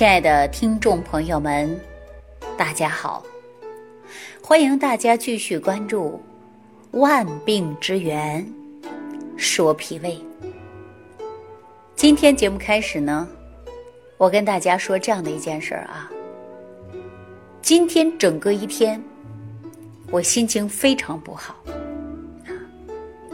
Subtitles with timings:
[0.00, 1.78] 亲爱的听众朋友们，
[2.56, 3.22] 大家好！
[4.42, 6.18] 欢迎大家继续关注
[6.98, 8.50] 《万病之源
[9.36, 10.18] 说脾胃》。
[11.94, 13.28] 今天节目开始呢，
[14.16, 16.10] 我跟大家说这样的一件事儿啊。
[17.60, 18.98] 今天整个一天，
[20.10, 21.62] 我心情非常不好。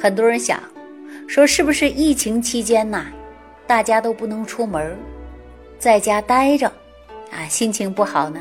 [0.00, 0.58] 很多人想
[1.28, 3.04] 说，是不是疫情期间呐，
[3.66, 4.96] 大家都不能出门，
[5.84, 6.66] 在家待着，
[7.30, 8.40] 啊，心情不好呢？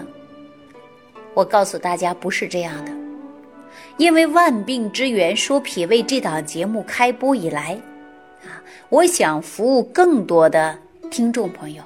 [1.34, 2.92] 我告诉大家，不是这样的。
[3.98, 7.78] 因为《万病之源说脾胃》这档节目开播以来，
[8.46, 10.80] 啊，我想服务更多的
[11.12, 11.84] 听众朋友，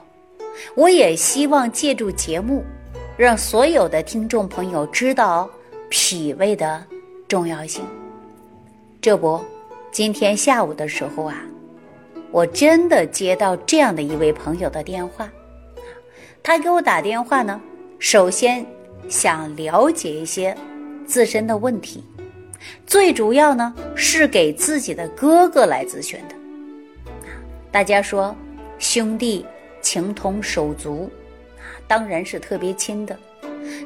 [0.76, 2.64] 我也希望借助节目，
[3.18, 5.50] 让所有的听众朋友知道
[5.90, 6.86] 脾胃的
[7.28, 7.84] 重要性。
[9.02, 9.42] 这不，
[9.92, 11.42] 今天下午的时候啊，
[12.30, 15.28] 我真的接到这样的一位朋友的电话，
[16.48, 17.60] 他给我打电话呢，
[18.00, 18.66] 首先
[19.10, 20.56] 想了解一些。
[21.06, 22.02] 自身的问题，
[22.86, 26.36] 最主要呢是给自己的哥哥来咨询的。
[27.70, 28.34] 大家说
[28.80, 29.46] 兄弟
[29.82, 31.10] 情同手足，
[31.86, 33.18] 当然是特别亲的，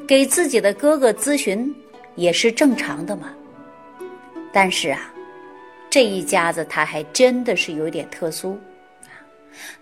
[0.07, 1.73] 给自己的哥哥咨询
[2.13, 3.33] 也是正常的嘛。
[4.53, 5.11] 但是啊，
[5.89, 8.55] 这一家子他还真的是有点特殊，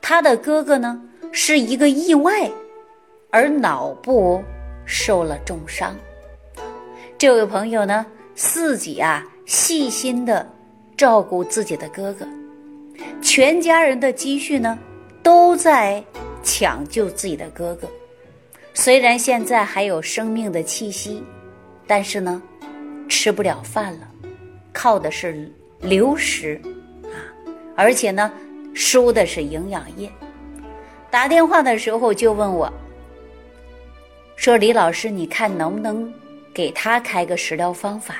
[0.01, 1.01] 他的哥哥呢
[1.33, 2.49] 是一个意外，
[3.31, 4.43] 而脑部
[4.85, 5.95] 受了重伤。
[7.17, 10.47] 这位朋友呢，自己啊细心的
[10.97, 12.27] 照顾自己的哥哥，
[13.21, 14.77] 全家人的积蓄呢
[15.21, 16.03] 都在
[16.43, 17.87] 抢救自己的哥哥。
[18.73, 21.23] 虽然现在还有生命的气息，
[21.85, 22.41] 但是呢，
[23.07, 24.07] 吃不了饭了，
[24.73, 26.59] 靠的是流食
[27.03, 27.19] 啊，
[27.75, 28.31] 而且呢，
[28.73, 30.09] 输的是营养液。
[31.11, 32.71] 打电话的时候就问我，
[34.39, 36.09] 说李老师，你看能不能？
[36.53, 38.19] 给他开个食疗方法，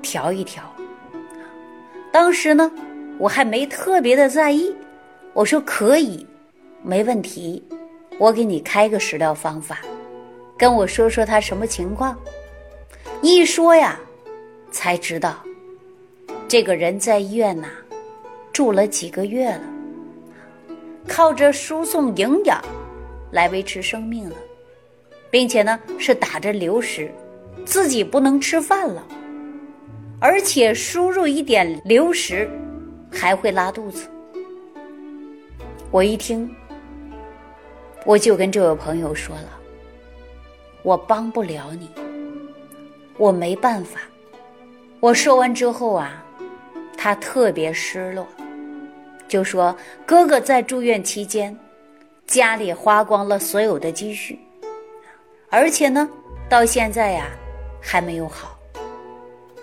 [0.00, 0.62] 调一调。
[2.12, 2.70] 当时呢，
[3.18, 4.72] 我还没特别的在意，
[5.32, 6.24] 我说可以，
[6.80, 7.60] 没问题，
[8.20, 9.80] 我给你开个食疗方法，
[10.56, 12.16] 跟我说说他什么情况。
[13.20, 13.98] 一说呀，
[14.70, 15.42] 才知道，
[16.46, 17.66] 这个人在医院呐，
[18.52, 19.64] 住了几个月了，
[21.08, 22.62] 靠着输送营养
[23.32, 24.36] 来维持生命了，
[25.36, 27.12] 并且呢是打着流食。
[27.66, 29.06] 自己不能吃饭了，
[30.18, 32.48] 而且输入一点流食，
[33.12, 34.08] 还会拉肚子。
[35.90, 36.50] 我一听，
[38.06, 39.50] 我就跟这位朋友说了
[40.82, 41.90] ：“我帮不了你，
[43.18, 44.00] 我没办法。”
[45.00, 46.24] 我说完之后啊，
[46.96, 48.26] 他特别失落，
[49.28, 49.76] 就说
[50.06, 51.54] ：“哥哥在住院期间，
[52.26, 54.38] 家里花光了所有的积蓄，
[55.56, 56.06] 而且呢，
[56.50, 57.30] 到现在呀。”
[57.88, 58.58] 还没有好，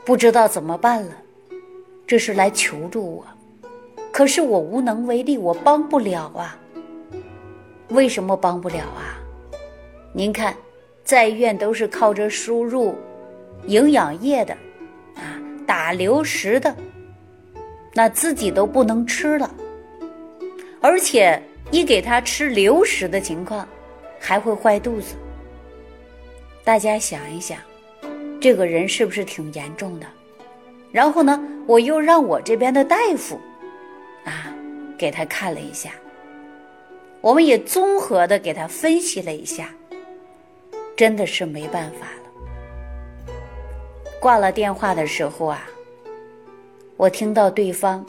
[0.06, 1.12] 不知道怎么办了，
[2.08, 3.26] 这是来求助我，
[4.14, 6.58] 可是我无能为力，我帮不了啊。
[7.90, 9.20] 为什么帮不了啊？
[10.14, 10.56] 您看，
[11.04, 12.96] 在医院都是靠着输入
[13.66, 14.54] 营养液的，
[15.16, 15.36] 啊，
[15.68, 16.74] 打流食的，
[17.94, 19.54] 那自己都不能吃了，
[20.80, 23.68] 而且一给他吃流食的情况，
[24.18, 25.16] 还会坏肚子。
[26.64, 27.58] 大家想一想。
[28.40, 30.08] 这个人是不是挺严重的？
[30.92, 33.40] 然后呢，我又让我这边的大夫，
[34.26, 34.54] 啊，
[34.98, 35.92] 给他看了一下。
[37.22, 39.70] 我们也综合的给他分析了一下，
[40.94, 43.34] 真的是没办法了。
[44.20, 45.66] 挂了电话的时候啊，
[46.98, 48.06] 我听到对方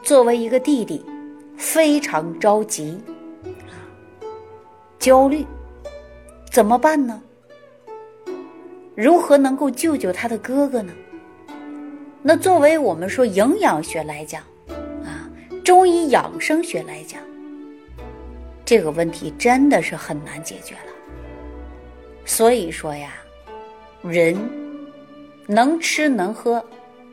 [0.00, 1.04] 作为一个弟弟，
[1.56, 3.00] 非常着急，
[3.66, 3.74] 啊
[5.00, 5.44] 焦虑，
[6.52, 7.22] 怎么办呢？
[8.94, 10.92] 如何能够救救他的哥哥呢？
[12.20, 14.42] 那作为我们说营养学来讲，
[15.02, 15.30] 啊，
[15.64, 17.22] 中医养生学来讲，
[18.66, 20.92] 这个问题真的是很难解决了。
[22.26, 23.14] 所以说呀，
[24.02, 24.36] 人
[25.46, 26.62] 能吃能喝，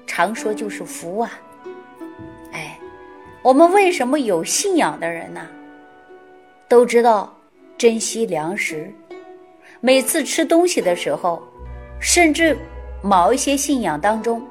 [0.06, 1.32] 常说就是福啊。
[2.52, 2.78] 哎，
[3.42, 5.48] 我们为什么有信仰的人呢？
[6.68, 7.34] 都知道
[7.78, 8.94] 珍惜粮食，
[9.82, 11.42] 每次吃东西的时候。
[12.02, 12.58] 甚至
[13.04, 14.42] 某一些信仰当中，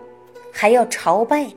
[0.52, 1.50] 还要朝拜。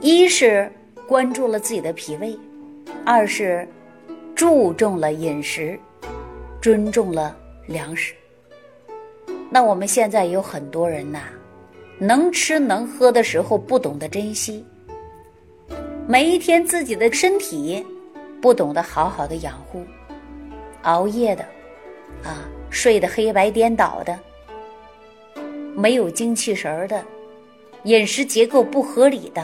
[0.00, 0.72] 一是
[1.06, 2.34] 关注了自己的脾胃，
[3.04, 3.68] 二是
[4.34, 5.78] 注重了饮食，
[6.62, 7.36] 尊重了
[7.66, 8.14] 粮食。
[9.50, 11.24] 那我们现在有很多人呐，
[11.98, 14.64] 能吃能喝的时候不懂得珍惜，
[16.06, 17.84] 每一天自己的身体
[18.40, 19.84] 不懂得好好的养护，
[20.84, 21.44] 熬夜的，
[22.22, 24.18] 啊，睡得黑白颠倒的，
[25.74, 27.04] 没有精气神儿的，
[27.84, 29.42] 饮食结构不合理的，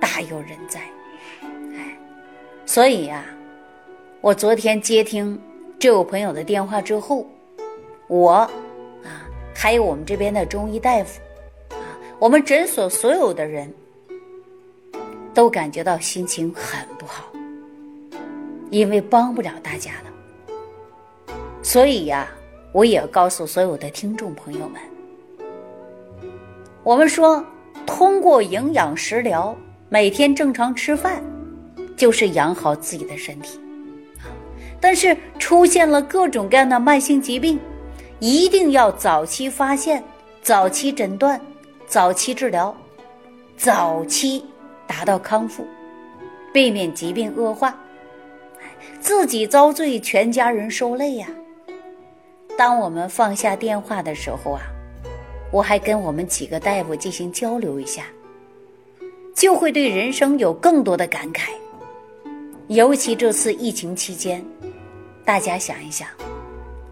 [0.00, 0.80] 大有人在。
[1.76, 1.98] 哎，
[2.64, 3.24] 所以呀，
[4.20, 5.38] 我昨天接听
[5.78, 7.26] 这位朋友的电话之后，
[8.06, 8.50] 我啊，
[9.54, 11.20] 还有我们这边的中医大夫，
[11.70, 11.84] 啊，
[12.18, 13.72] 我们诊所所有的人
[15.34, 17.24] 都感觉到心情很不好。
[18.70, 20.10] 因为帮不了大家了，
[21.64, 22.28] 所以呀，
[22.72, 24.80] 我也告诉所有的听众朋友们，
[26.82, 27.42] 我们说
[27.86, 29.56] 通过营养食疗，
[29.88, 31.24] 每天正常吃饭，
[31.96, 33.58] 就是养好自己的身体。
[34.78, 37.58] 但是出现了各种各样的慢性疾病，
[38.20, 40.04] 一定要早期发现、
[40.42, 41.40] 早期诊断、
[41.86, 42.76] 早期治疗、
[43.56, 44.44] 早期
[44.86, 45.66] 达到康复，
[46.52, 47.74] 避免疾病恶化。
[49.00, 51.26] 自己遭罪，全家人受累呀。
[52.56, 54.62] 当我们放下电话的时候啊，
[55.50, 58.04] 我还跟我们几个大夫进行交流一下，
[59.34, 61.50] 就会对人生有更多的感慨。
[62.68, 64.44] 尤其这次疫情期间，
[65.24, 66.08] 大家想一想，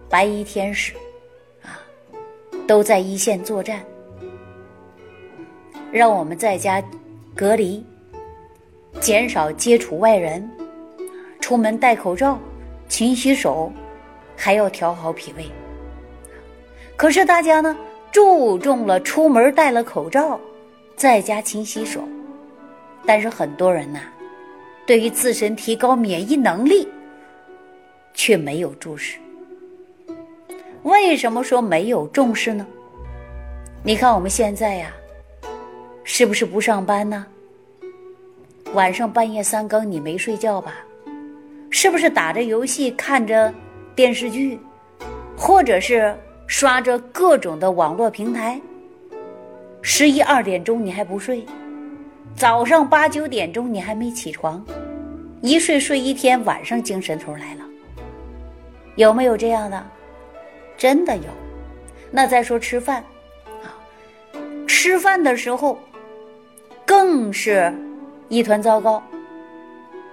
[0.08, 0.92] 白衣天使
[1.62, 1.80] 啊，
[2.66, 3.80] 都在一线作战，
[5.90, 6.82] 让我们在家
[7.34, 7.84] 隔离，
[9.00, 10.46] 减少接触外人。
[11.40, 12.38] 出门戴口罩，
[12.88, 13.72] 勤洗手，
[14.36, 15.44] 还要调好脾胃。
[16.96, 17.76] 可是大家呢，
[18.10, 20.40] 注重了出门戴了口罩，
[20.96, 22.00] 在家勤洗手，
[23.04, 24.00] 但是很多人呐，
[24.86, 26.86] 对于自身提高免疫能力，
[28.14, 29.18] 却没有重视。
[30.82, 32.66] 为什么说没有重视呢？
[33.84, 34.92] 你看我们现在呀，
[36.04, 37.26] 是不是不上班呢？
[38.74, 40.74] 晚上半夜三更你没睡觉吧？
[41.70, 43.52] 是不是打着游戏、看着
[43.94, 44.58] 电视剧，
[45.36, 46.16] 或者是
[46.46, 48.60] 刷着各种的网络平台？
[49.82, 51.44] 十一二点钟你还不睡，
[52.34, 54.64] 早上八九点钟你还没起床，
[55.40, 57.64] 一睡睡一天，晚上精神头来了。
[58.96, 59.86] 有没有这样的？
[60.76, 61.24] 真的有。
[62.10, 63.02] 那再说吃饭
[63.62, 63.76] 啊，
[64.66, 65.78] 吃饭的时候
[66.86, 67.72] 更是
[68.28, 69.02] 一团糟糕。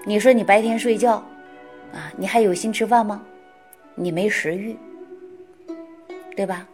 [0.05, 1.23] 你说你白天睡觉。
[1.91, 3.19] 啊，你还有心吃饭吗？
[4.01, 4.77] 你没食欲，
[6.33, 6.65] 对吧？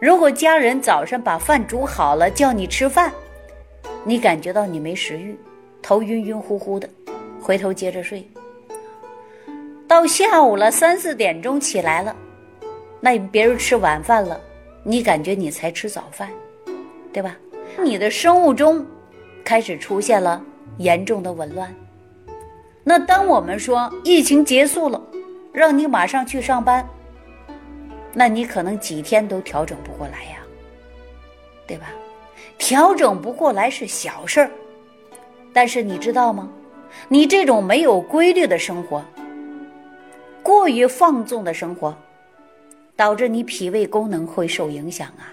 [0.00, 3.12] 如果家人早上把饭煮好了叫你吃饭，
[4.02, 5.38] 你感觉到你没食欲，
[5.82, 6.88] 头晕晕乎乎的，
[7.38, 8.26] 回头接着睡。
[9.86, 12.16] 到下午了三四点钟起来了，
[12.98, 14.40] 那别人吃晚饭了，
[14.82, 16.30] 你感觉你才吃早饭，
[17.12, 17.36] 对吧？
[17.82, 18.86] 你的生物钟
[19.44, 20.42] 开始出现了
[20.78, 21.74] 严重的紊乱。
[22.82, 24.98] 那当我们说疫情结束了，
[25.52, 26.88] 让你马上去上班，
[28.12, 30.38] 那你可能几天都调整不过来呀，
[31.66, 31.86] 对吧？
[32.58, 34.50] 调整不过来是小事儿，
[35.52, 36.48] 但是你知道吗？
[37.08, 39.02] 你这种没有规律的生活，
[40.42, 41.96] 过于放纵的生活，
[42.96, 45.32] 导致你脾胃功能会受影响啊。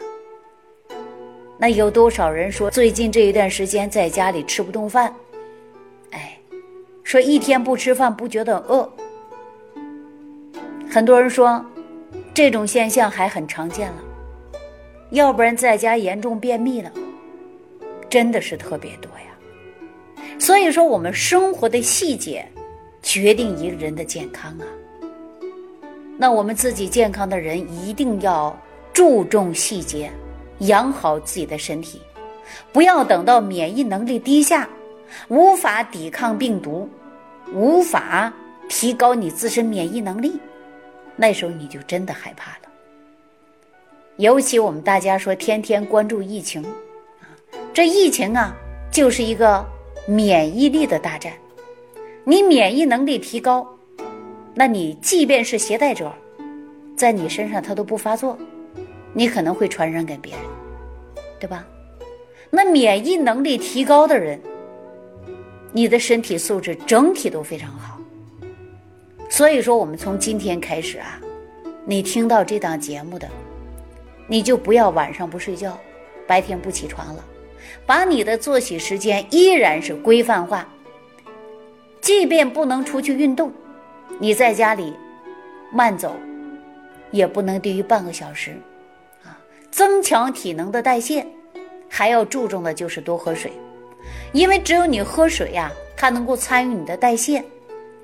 [1.58, 5.14] 那有多少人说最近这一段时间在家里吃不动饭？
[6.12, 6.38] 哎
[7.04, 8.90] 说一天不吃饭不觉得饿，
[10.90, 11.64] 很多人说
[12.34, 13.98] 这种现象还很常见了，
[15.12, 16.92] 要不然在家严重便秘了，
[18.10, 20.28] 真的是特别多呀。
[20.40, 22.46] 所以说，我们生活的细节
[23.02, 24.66] 决定一个人的健康啊。
[26.18, 28.58] 那我们自己健康的人一定要
[28.94, 30.12] 注重细节，
[30.60, 32.02] 养好自己的身体，
[32.72, 34.68] 不要等到免疫能力低下。
[35.30, 36.90] 无法抵抗病毒，
[37.54, 38.34] 无法
[38.68, 40.38] 提高你自身免疫能力，
[41.18, 42.70] 那时候你就真的害怕了。
[44.16, 47.28] 尤其我们大家说天天关注疫情，啊，
[47.74, 48.56] 这疫情啊
[48.90, 49.66] 就是一个
[50.08, 51.34] 免疫力的大战。
[52.24, 53.68] 你免疫能力提高，
[54.54, 56.14] 那你即便是携带者，
[56.96, 58.38] 在你身上它都不发作，
[59.14, 60.42] 你可能会传染给别人，
[61.40, 61.66] 对吧？
[62.50, 64.40] 那免疫能力提高的人。
[65.74, 67.97] 你的身体素质整体都非常好，
[69.30, 71.20] 所以说我们从今天开始啊，
[71.86, 73.28] 你听到这档节目的，
[74.28, 75.78] 你就不要晚上不睡觉，
[76.26, 77.24] 白天不起床了，
[77.86, 80.68] 把你的作息时间依然是规范化。
[82.00, 83.52] 即便不能出去运动，
[84.18, 84.94] 你在家里
[85.74, 86.16] 慢走，
[87.12, 88.56] 也不能低于半个小时，
[89.24, 89.38] 啊，
[89.70, 91.28] 增强体能的代谢，
[91.90, 93.52] 还要注重的就是多喝水。
[94.32, 97.44] 因为只有你喝水呀，它能够参与你的代谢，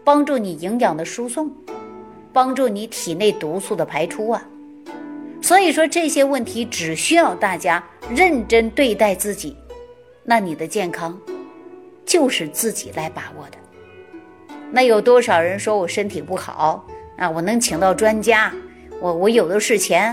[0.04, 1.52] 帮助你营养的输送，
[2.32, 4.46] 帮助你体内毒素的排出啊。
[5.42, 9.56] 所以说这些问题只需要大家认真对待自己，
[10.24, 11.20] 那你的健康
[12.06, 13.58] 就是自己来把握的。
[14.72, 16.86] 那有多少人说我身体不好
[17.18, 17.30] 啊？
[17.30, 18.54] 我能请到专家，
[19.00, 20.10] 我我有的是钱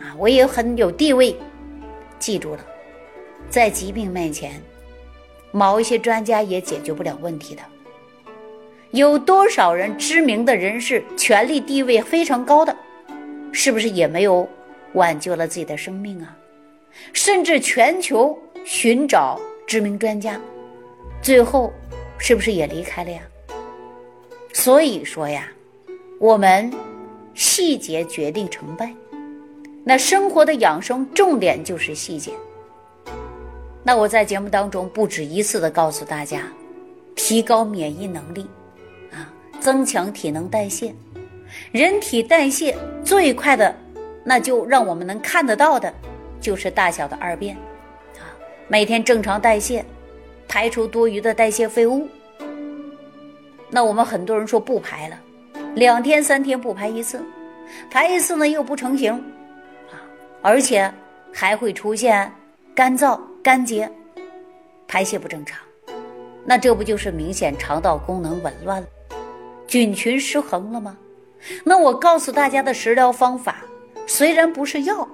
[0.00, 1.36] 啊，我也很有地位。
[2.18, 2.60] 记住了，
[3.48, 4.60] 在疾病面前，
[5.52, 7.62] 某一些专家也解决不了问题的。
[8.94, 12.76] 有多少人知名的人士，权力地位非常高的，
[13.50, 14.48] 是不是也没有
[14.92, 16.36] 挽救了自己的生命啊？
[17.12, 20.40] 甚至全球寻找知名专家，
[21.20, 21.72] 最后
[22.18, 23.20] 是不是也离开了呀？
[24.52, 25.48] 所以说呀，
[26.20, 26.72] 我们
[27.34, 28.94] 细节决定成败。
[29.82, 32.30] 那生活的养生重点就是细节。
[33.82, 36.44] 那我在节目当中不止一次的告诉大家，
[37.16, 38.46] 提高免疫能力，
[39.60, 40.94] 增强体能代谢。
[41.70, 43.74] 人体代谢最快的，
[44.24, 45.92] 那就让我们能看得到的，
[46.40, 47.54] 就是大小的二便，
[48.16, 48.26] 啊，
[48.66, 49.84] 每天正常代谢，
[50.48, 52.08] 排出多余的代谢废物。
[53.70, 55.18] 那我们很多人说不排了，
[55.74, 57.20] 两天三天不排一次，
[57.90, 59.12] 排一次呢又不成形，
[59.90, 59.94] 啊，
[60.42, 60.92] 而且
[61.32, 62.30] 还会出现
[62.74, 63.90] 干燥、干结、
[64.88, 65.60] 排泄不正常，
[66.44, 68.88] 那这不就是明显肠道功能紊乱了，
[69.74, 70.96] 菌群失衡了吗？
[71.64, 73.56] 那我告诉大家的食疗方法，
[74.06, 75.04] 虽然不是药，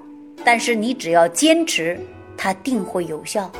[0.45, 1.99] 但是你只要坚持，
[2.37, 3.51] 它定会有效。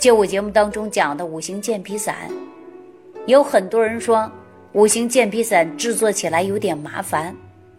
[0.00, 2.28] 就我节目当中讲的五行健脾散。
[3.26, 4.28] 有很多人说
[4.72, 7.26] 五行健脾散制作起来有点麻烦，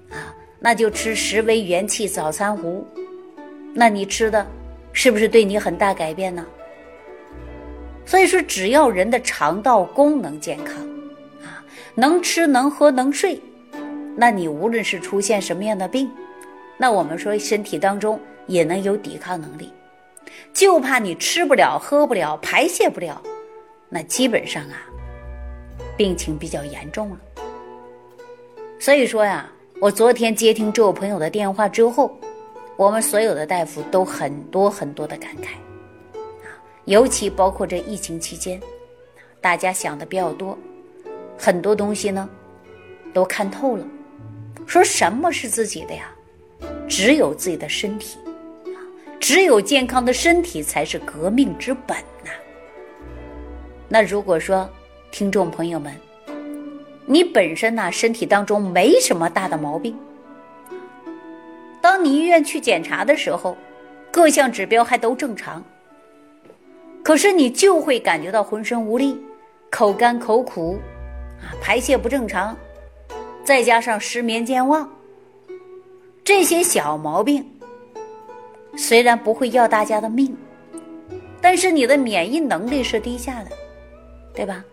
[0.09, 2.88] 啊，那就吃十味元气早餐糊。
[3.73, 4.47] 那你吃的，
[4.93, 6.45] 是不是对你很大改变呢？
[8.05, 10.75] 所以说，只要人的肠道功能健康，
[11.95, 13.41] 能吃能喝能睡，
[14.15, 16.10] 那你无论是出现什么样的病，
[16.77, 19.71] 那我们说身体当中也能有抵抗能力。
[20.53, 23.21] 就怕你吃不了、喝不了、排泄不了，
[23.89, 24.88] 那基本上啊。
[25.98, 27.19] 病情比较严重了，
[28.79, 29.48] 所以说呀，
[29.79, 32.17] 我昨天接听这位朋友的电话之后，
[32.75, 35.48] 我们所有的大夫都很多很多的感慨，
[36.43, 36.50] 啊，
[36.86, 38.60] 尤其包括这疫情期间，
[39.39, 40.57] 大家想的比较多，
[41.43, 42.29] 很多东西呢
[43.12, 43.83] 都看透了，
[44.67, 46.03] 说什么是自己的呀？
[46.88, 48.19] 只有自己的身体，
[49.19, 52.29] 只有健康的身体才是革命之本呐。
[53.89, 54.69] 那如果说，
[55.10, 55.91] 听众朋友们，
[57.07, 59.98] 你本身呢身体当中没什么大的毛病，
[61.81, 63.57] 当你医院去检查的时候，
[64.12, 65.63] 各项指标还都正常，
[67.01, 69.19] 可是你就会感觉到浑身无力、
[69.71, 70.77] 口干口苦，
[71.62, 72.55] 排泄不正常，
[73.43, 74.89] 再加上失眠健忘，
[76.24, 77.45] 这些小毛病
[78.77, 80.36] 虽然不会要大家的命，
[81.41, 83.51] 但是你的免疫能力是低下的，
[84.33, 84.63] 对吧？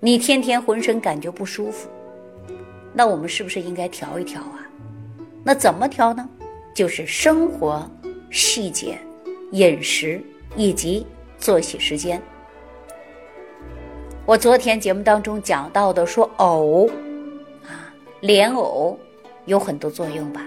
[0.00, 1.88] 你天天浑身感觉不舒服，
[2.92, 4.64] 那我们是不是应该调一调啊？
[5.42, 6.28] 那怎么调呢？
[6.74, 7.90] 就是生活
[8.30, 8.96] 细节、
[9.50, 10.22] 饮食
[10.54, 11.04] 以及
[11.38, 12.22] 作息时间。
[14.28, 16.86] 我昨天节目当中讲到的，说藕
[17.64, 17.88] 啊，
[18.20, 18.98] 莲藕
[19.46, 20.42] 有很多作用吧？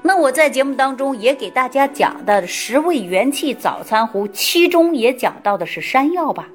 [0.00, 6.48] 那我在节目当中也给大家讲的十味元气早餐壶，其中也讲到的是山药吧？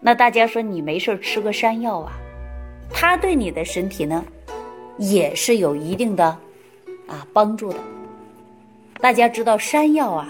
[0.00, 2.10] 那大家说你没事吃个山药啊，
[2.92, 4.24] 它对你的身体呢，
[4.98, 6.24] 也是有一定的
[7.06, 7.78] 啊帮助的。
[8.98, 10.28] 大家知道山药啊，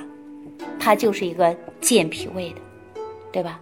[0.78, 2.60] 它就是一个健脾胃的，
[3.32, 3.58] 对吧？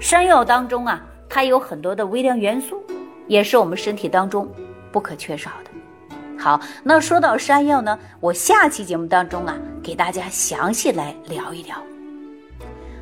[0.00, 2.82] 山药当中啊，它有很多的微量元素，
[3.26, 4.48] 也是我们身体当中
[4.92, 5.70] 不可缺少的。
[6.38, 11.76] 好，那说到山药呢，我下期节目当中啊，给大家详细来聊一聊。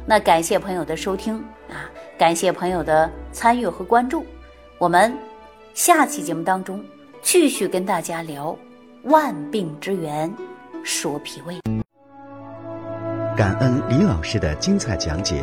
[0.07, 1.37] 那感谢朋友的收听
[1.69, 1.91] 啊。
[2.19, 4.25] 感谢朋友的参与和关注，
[4.79, 5.13] 我们
[5.75, 6.85] 下期节目当中
[7.21, 8.57] 继续跟大家聊
[9.05, 10.33] 万病之源，
[10.85, 11.59] 说脾胃。
[13.37, 15.43] 感恩李老师的精彩讲解。